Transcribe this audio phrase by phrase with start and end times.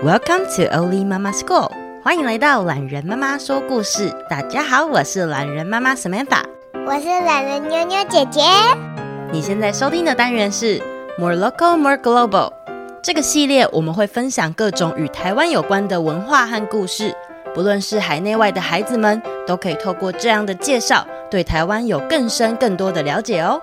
[0.00, 1.72] Welcome to Oli Mama School，
[2.04, 4.14] 欢迎来到懒人妈妈说故事。
[4.30, 6.44] 大家好，我是懒人妈妈 Samantha，
[6.86, 8.40] 我是懒人妞妞姐姐。
[9.32, 10.80] 你现在收听的单元是
[11.18, 12.52] More Local, More Global。
[13.02, 17.12] 这个系列我们会分享各种与台湾有关的文化和故事，
[17.52, 23.60] 不论是海内外的孩子们，都可以透过这样的介绍，对台湾有更深更多的了解哦。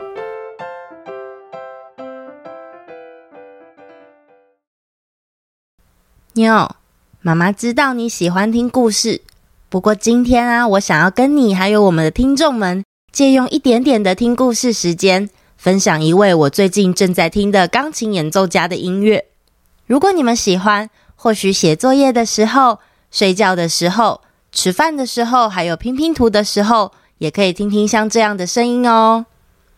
[6.36, 6.70] 妞，
[7.22, 9.22] 妈妈知道你喜欢听故事，
[9.70, 12.84] 不过今天啊，我想要跟你还有我们的听众们
[13.14, 19.28] 借用一点点的听故事时间，分享一位我最近正在听的钢琴演奏家的音乐。
[19.86, 24.20] 如果你们喜欢，或许写作业的时候、睡觉的时候、
[24.52, 29.26] 吃饭的时候，还有拼拼图的时候，也可以听听像这样的声音哦。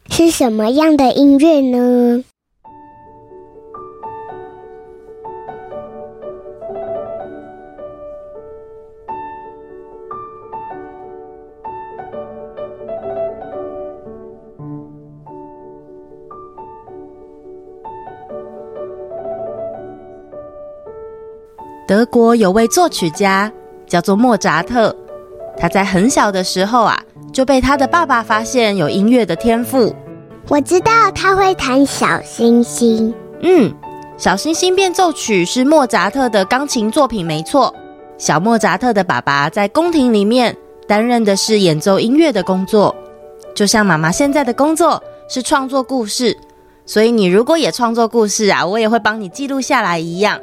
[0.10, 2.24] 是什么样的音乐呢？
[22.10, 23.52] 国有位作曲家
[23.86, 24.96] 叫做莫扎特，
[25.58, 27.02] 他在很小的时候啊，
[27.32, 29.96] 就被他的爸爸发现有音乐的天赋。
[30.50, 33.14] 我知道他会弹小星星。
[33.42, 33.74] 嗯，
[34.18, 37.74] 小星星变奏曲是莫扎特的钢琴作品，没错。
[38.18, 40.56] 小莫扎特的爸爸在宫廷里面
[40.88, 42.96] 担任的是演奏音乐的工作，
[43.54, 46.36] 就像妈妈现在的工作是创作故事。
[46.86, 50.40] 所以你如果也创作故事啊，我也会帮你记录下来一样。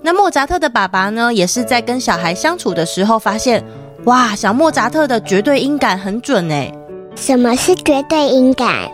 [0.00, 3.62] 那莫扎特的爸爸呢，也是在跟小孩相处的时候发现，
[4.04, 6.72] 哇，小莫扎特的绝对音感很准哎。
[7.16, 8.88] 什么是绝对音感？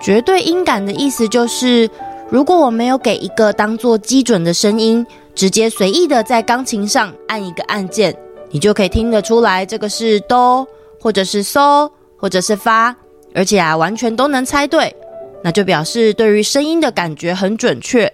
[0.00, 1.88] 绝对音感的意思就是，
[2.28, 8.14] 如果我没有给一个当做基准的声音，直接随意的在钢琴上按一个按键，
[8.50, 10.66] 你就可以听得出来这个是哆，
[11.00, 12.94] 或者是嗦，或者是发，
[13.34, 14.94] 而且啊，完全都能猜对，
[15.42, 18.12] 那就表示对于声音的感觉很准确。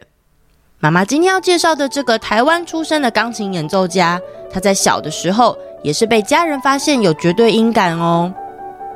[0.86, 8.32] 妈妈今天要介绍的这个台湾出生的钢琴演奏家，他在小的时候也是被家人发现有绝对音感哦。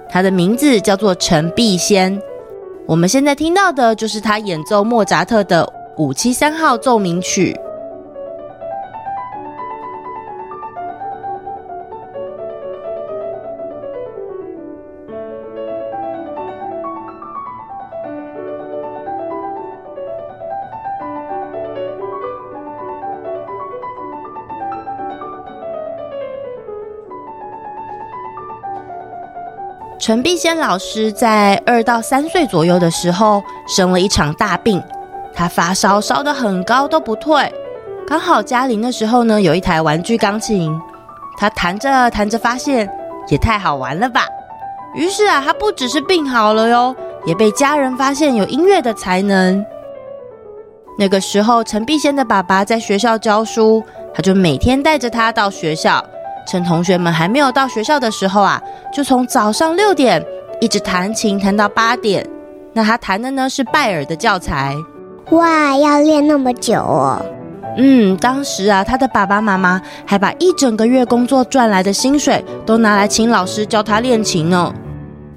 [0.08, 2.16] 他的名字叫做陈碧仙。
[2.86, 7.58] 我们现在听到的就是他演奏莫扎特的五七三号奏鸣曲。
[30.10, 34.82] 陈碧仙老师在二到三岁左右的时候生了一场大病，
[35.32, 37.48] 他发烧烧得很高都不退。
[38.08, 40.76] 刚好家里那时候呢有一台玩具钢琴，
[41.38, 42.90] 他弹着弹着发现
[43.28, 44.26] 也太好玩了吧。
[44.96, 46.92] 于是啊，他不只是病好了哟，
[47.24, 49.64] 也被家人发现有音乐的才能。
[50.98, 53.80] 那个时候，陈碧仙的爸爸在学校教书，
[54.12, 56.04] 他就每天带着他到学校。
[56.50, 58.60] 趁同学们还没有到学校的时候啊，
[58.92, 60.20] 就从早上六点
[60.60, 62.26] 一直弹琴弹到八点。
[62.72, 64.74] 那他弹的呢是拜耳的教材。
[65.30, 67.24] 哇，要练那么久哦。
[67.76, 74.74] 嗯，当时啊，他的爸爸妈妈还把一整个月工作赚来的薪水都拿来请老师教他练琴呢。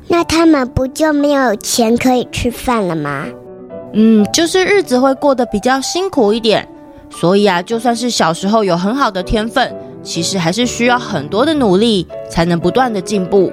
[0.07, 3.25] 那他们不就没有钱可以吃饭了吗？
[3.93, 6.67] 嗯，就是日子会过得比较辛苦一点。
[7.11, 9.71] 所以啊，就算是小时候有很好的天分。
[10.03, 13.51] 其实还是需要很多的努力，才能不断的进步。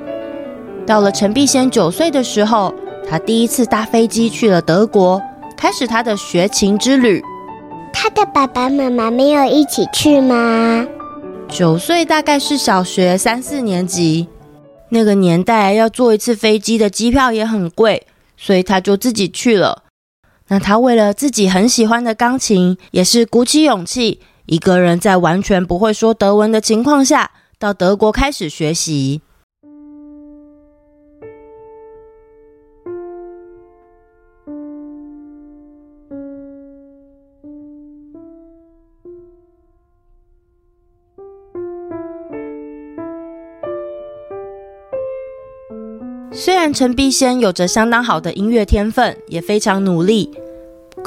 [0.86, 2.74] 到了陈必先九岁的时候，
[3.08, 5.22] 他第一次搭飞机去了德国，
[5.56, 7.22] 开始他的学琴之旅。
[7.92, 10.86] 他的爸爸妈妈没有一起去吗？
[11.48, 14.28] 九岁大概是小学三四年级，
[14.90, 18.06] 那个年代要坐一次飞机的机票也很贵，
[18.36, 19.84] 所以他就自己去了。
[20.48, 24.20] 那他为了自己很喜欢的钢琴，也是鼓起勇气，
[24.50, 29.22] 一个人在完全不会说德文的情况下，到德国开始学习。
[46.32, 50.28] 虽然陈必先有着相当好的音乐天分，也非常努力，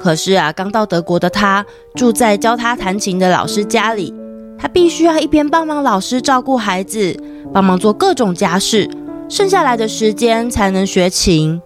[0.04, 1.66] 可是啊，刚到德国的他
[1.96, 4.14] 住在教他弹琴的老师家里，
[4.60, 7.18] 他必须要一边帮忙老师照顾孩子，
[7.54, 8.90] 帮忙做各种家事，
[9.30, 11.62] 剩下来的时间才能学琴。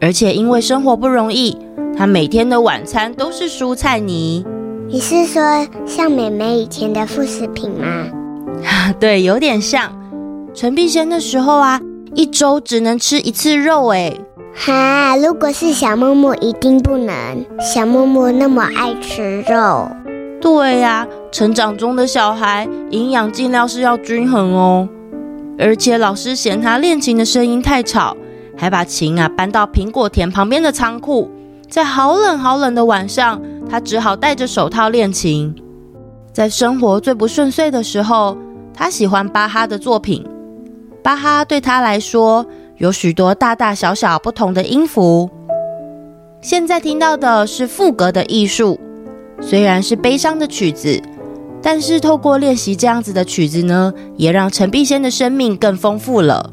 [0.00, 1.58] 而且因为生活不容易，
[1.94, 4.46] 他每天的晚餐都是蔬菜泥。
[4.88, 8.06] 你是说像妹妹以前的副食品吗？
[8.98, 9.92] 对，有点像。
[10.54, 11.78] 陈必先的时候啊。
[12.14, 14.12] 一周只能吃一次肉，哎，
[14.58, 15.16] 哈！
[15.16, 17.46] 如果是小木木，一定不能。
[17.60, 19.88] 小木木那么爱吃肉。
[20.40, 24.88] 对呀，成长中的小孩营养尽量是要均衡哦。
[25.58, 28.16] 而且老师嫌他练琴的声音太吵，
[28.56, 31.30] 还把琴啊搬到苹果田旁边的仓库。
[31.68, 33.40] 在好冷好冷的晚上，
[33.70, 35.54] 他只好戴着手套练琴。
[36.32, 38.36] 在生活最不顺遂的时候，
[38.74, 40.26] 他喜欢巴哈的作品。
[41.02, 42.44] 巴哈对他来说
[42.78, 45.28] 有许多大大小小不同的音符。
[46.40, 48.78] 现在听到的是赋格的艺术，
[49.40, 51.02] 虽然是悲伤的曲子，
[51.60, 56.52] 但是透过练习这样子的曲子呢，也让陈碧仙的生命更丰富了。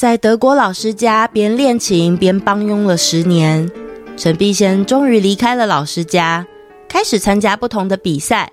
[0.00, 3.70] 在德国老师家边练琴边帮佣了十年，
[4.16, 6.46] 陈碧仙终于离开了老师家，
[6.88, 8.50] 开始参加不同的比赛，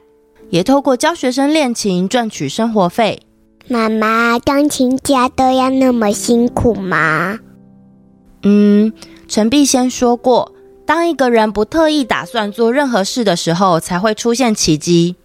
[0.49, 3.21] 也透过教学生练琴赚取生活费。
[3.69, 7.39] 妈妈，钢琴家都要那么辛苦吗？
[8.43, 8.91] 嗯，
[9.29, 10.51] 陈碧仙说过，
[10.85, 15.15] 当一个人不特意打算做任何事的时候，才会出现奇迹。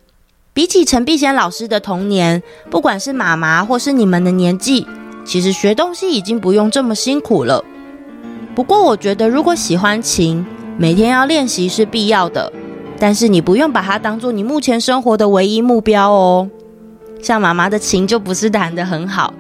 [0.55, 4.87] 比起陈碧仙老师的童年，不管是妈妈或是你们的年纪。
[5.25, 7.65] 其实学东西已经不用这么辛苦了。
[8.55, 10.45] 不过我觉得，如果喜欢琴，
[10.77, 12.53] 每天要练习是必要的。
[12.99, 16.49] 但是你不用把它当做你目前生活的唯一目标哦。
[17.21, 19.33] 像妈妈的琴就不是弹得很好，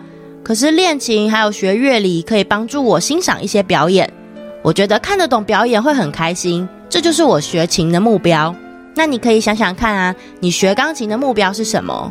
[0.43, 4.12] 可是练琴还有学乐理可以帮助我欣赏一些表演。
[4.62, 8.55] 我觉得看得懂表演会很开心，这就是我学琴的目标。
[8.94, 12.11] 那你可以想想看啊，你学钢琴的目标是什么？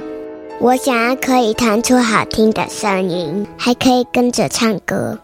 [0.62, 5.18] 我想要可以弹出好听的声音，还可以跟着唱歌。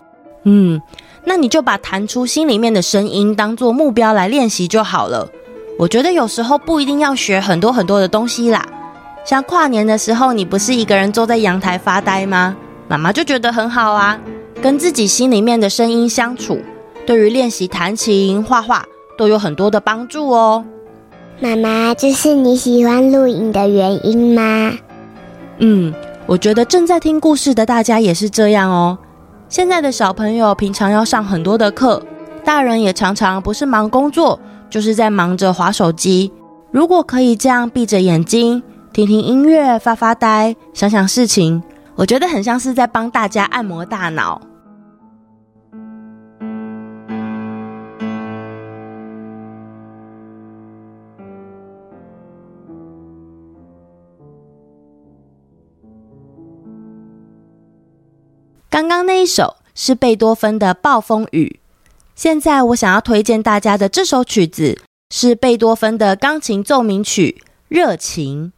[0.45, 0.81] 嗯，
[1.25, 5.29] 那你就把弹出心里面的声音当做目标来练习就好了。
[5.77, 8.65] 我觉得有时候不一定要学很多很多的东西啦。
[9.23, 12.57] 像跨年的时候，你不是一个人坐在阳台发呆吗？
[12.87, 14.19] 妈妈就觉得很好啊，
[14.59, 16.57] 跟自己心里面的声音相处，
[17.05, 18.83] 对于练习弹琴、画画
[19.15, 20.65] 都有很多的帮助哦。
[21.39, 24.73] 妈妈，这是你喜欢录影的原因吗？
[25.59, 25.93] 嗯，
[26.25, 28.97] 我觉得正在听故事的大家也是这样哦。
[29.49, 32.01] 现在的小朋友平常要上很多的课，
[32.43, 36.31] 大人也常常不是忙工作，就是在忙着划手机。
[36.71, 38.61] 如果可以这样闭着眼睛，
[38.91, 41.63] 听听音乐，发发呆，想想事情，
[41.95, 44.41] 我觉得很像是在帮大家按摩大脑。
[58.77, 61.59] 刚刚那一首是贝多芬的《暴风雨》，
[62.13, 64.79] 现在我想要推荐大家的这首曲子
[65.09, 68.51] 是贝多芬的钢琴奏鸣曲《热情》。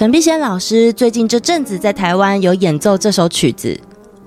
[0.00, 3.78] 陈碧仙老师最近这阵子在台湾有演奏这首曲子，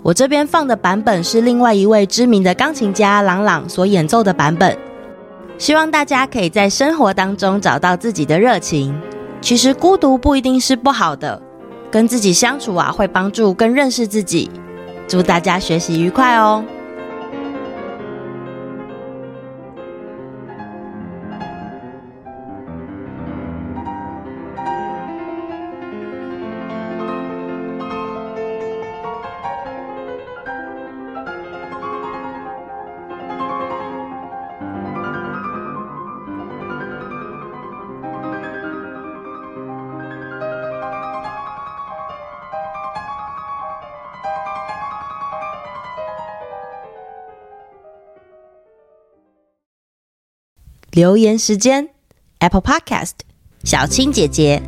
[0.03, 4.77] 我这边放的版本是另外一位知名的钢琴家朗朗所演奏的版本。
[5.58, 8.96] 希望大家可以在生活当中找到自己的热情。
[9.42, 11.42] 其实孤独不一定是不好的，
[11.89, 14.51] 跟自己相处啊，会帮助更认识自己。
[15.08, 16.63] 祝大家学习愉快哦！
[50.93, 51.89] 留言时间
[52.38, 53.13] ，Apple Podcast，
[53.63, 54.62] 小青姐姐，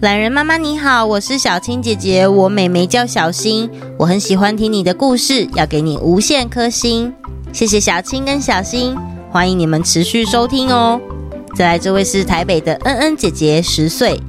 [0.00, 7.14] 懒人妈妈你好，我是小青姐姐，我妹妹叫小新，我很喜欢听你的故事，要给你无限颗星，
[7.52, 8.96] 谢谢小青跟小新，
[9.30, 11.00] 欢迎你们持续收听哦。
[11.54, 14.20] 再来这位是台北的恩恩姐姐，十岁，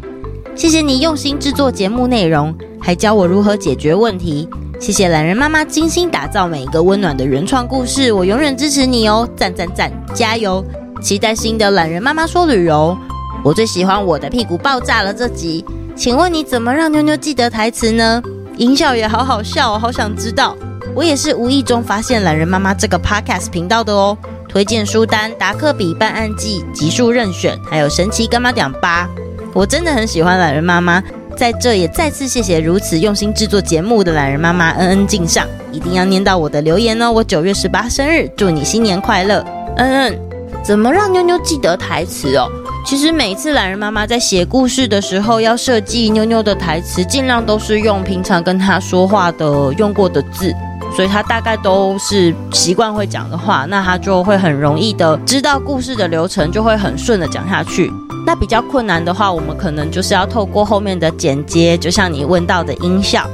[0.55, 4.47] 谢谢你用心制作节目内容，还教我如何解决问题，
[4.79, 10.63] 谢谢懒人妈妈精心打造每一个温暖的原创故事，我永远支持你哦，赞赞赞，加油！
[11.01, 12.95] 期待新的懒人妈妈说旅游，
[13.43, 15.65] 我最喜欢我的屁股爆炸了这集。
[15.95, 18.21] 请问你怎么让妞妞记得台词呢？
[18.55, 20.55] 音效也好好笑哦，好想知道。
[20.93, 24.15] 我也是无意中发现懒人妈妈这个 podcast 频道的哦。
[24.47, 29.09] 推荐书单：达克比办案记、集数任选，还有神奇柑仔店八。
[29.53, 31.01] 我真的很喜欢懒人妈妈，
[31.35, 37.11] 在这也再次谢谢如此用心制作节目的懒人妈妈恩恩敬上，一定要念到我的留言哦。
[37.11, 39.43] 我九月十八生日，祝你新年快乐，
[39.77, 40.30] 恩恩。
[40.63, 42.47] 怎么让妞妞记得台词哦？
[42.85, 50.53] 其实每次懒人妈妈在写故事的时候，要设计妞妞的台词，尽量都是用平常跟她说话的用过的字，
[50.95, 57.91] 所以她大概都是习惯会讲的话，那她就会很容易的知道故事的流程，就会很顺的讲下去。
[58.25, 63.27] 那比较困难的话，我们可能就是要透过后面的剪接，就像你问到的音效。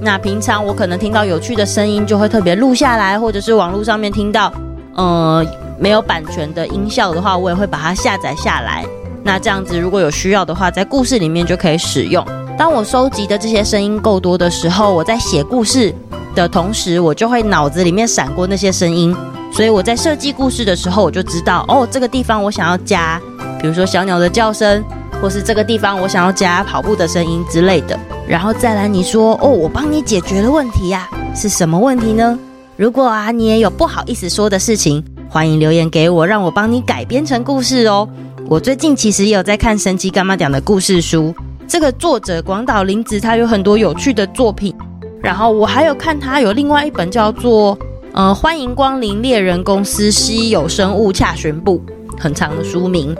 [0.00, 4.52] 那平常我可能听到有趣的声音，就会特别录下来，或者是网络上面听到，
[4.94, 5.44] 呃。
[5.78, 8.84] 没有版权的音效的话，我也会把它下载下来。
[9.22, 12.24] 那这样子，如果有需要的话，在故事里面就可以使用。
[12.56, 15.94] 当我收集的这些声音够多的时候，我在写故事
[16.34, 19.14] 的同时，我就会脑子里面闪过那些声音。
[19.52, 23.20] 所以我在设计故事的时候，我就知道哦，这个地方我想要加，
[23.60, 24.82] 比如说小鸟的叫声，
[25.20, 27.98] 或是这个地方我想要加跑步的声音之类的。
[28.26, 32.38] 然后再来你说哦，我帮你解决了问题呀，是什么问题呢？
[32.76, 35.02] 如果啊，你也有不好意思说的事情。
[35.30, 38.08] 欢迎留言给我，让我帮你改编成故事哦。
[38.46, 41.34] 我最近其实有在看神奇干妈》讲的故事书，
[41.66, 44.74] 这个作者广岛铃子他有很多有趣的作品。
[45.22, 47.76] 然后我还有看他有另外一本叫做
[48.12, 51.78] 《呃欢迎光临猎人公司稀有生物洽询部》，
[52.18, 53.14] 很长的书名。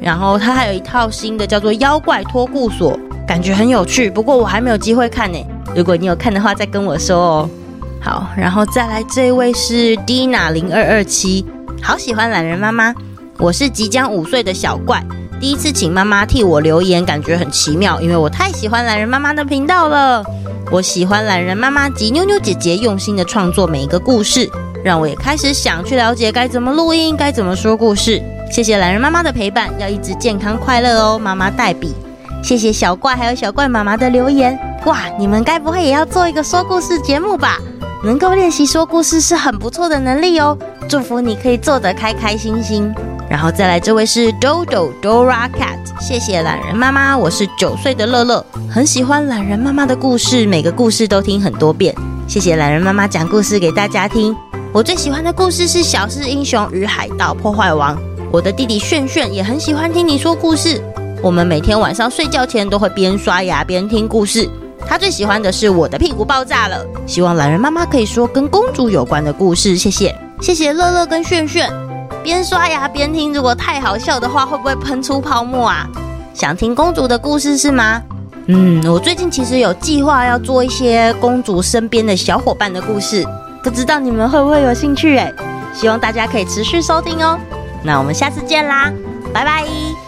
[0.00, 2.92] 然后他还有一套新的叫做《妖怪托顾所》，
[3.26, 4.08] 感觉很有趣。
[4.08, 5.38] 不过我还没有机会看呢。
[5.74, 7.50] 如果你有看的话，再跟我说哦。
[8.00, 11.44] 好，然后再来这位是 Dina 零二二七，
[11.82, 12.94] 好喜欢懒人妈妈，
[13.38, 15.02] 我是即将五岁的小怪，
[15.40, 20.24] 第一次请妈妈替我留言，感觉很奇妙，因为我太喜欢懒人妈妈的频道了。
[20.70, 24.48] 我喜欢懒人妈妈及妞妞姐姐用心的创作每一个故事，
[24.84, 28.22] 让我也开始想去了解该怎么录音，该怎么说故事。
[28.50, 31.94] 谢谢懒人妈妈的陪伴，要一直健康快乐哦，妈妈代笔。
[32.42, 37.58] 谢谢小怪还有小怪妈妈的留言，哇，你们该不会也要做一个说故事节目吧？
[38.04, 40.56] 能够练习说故事是很不错的能力哦，
[40.88, 42.92] 祝福你可以做得开开心心。
[43.28, 51.94] 然后再来，这位是 Dodo Dora Cat，谢谢懒人妈妈，我是九岁的乐乐，很喜欢懒人妈妈的故事，每个故事都听很多遍。
[52.28, 54.34] 谢谢懒人妈妈讲故事给大家听。
[54.72, 57.96] 我最喜欢的故事是《小狮英雄与海盗破坏王》，
[58.30, 60.80] 我的弟弟炫炫也很喜欢听你说故事。
[61.20, 64.48] 我们每天晚上睡觉前都会边刷牙边听故事。
[64.86, 66.84] 他最喜欢的是我的屁股爆炸了。
[67.06, 71.70] 希望懒人妈妈可以说跟公主有关的故事，谢谢，谢谢乐乐跟炫炫。
[72.22, 75.86] 边刷牙边听，如果太好笑的话，会不会喷出泡沫啊？
[76.34, 78.02] 想听公主的故事是吗？
[78.46, 83.26] 嗯，我最近其实有计划要做一些公主身边的小伙伴的故事，
[83.62, 85.16] 不知道你们会不会有兴趣？
[85.18, 85.34] 诶，
[85.74, 87.38] 希望大家可以持续收听哦。
[87.82, 88.92] 那我们下次见啦，
[89.32, 90.07] 拜拜。